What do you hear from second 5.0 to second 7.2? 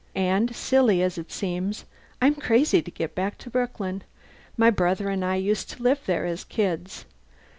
and I used to live there as kids.